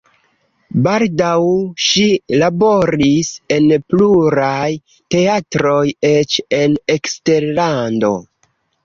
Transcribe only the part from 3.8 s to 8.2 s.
pluraj teatroj eĉ en eksterlando.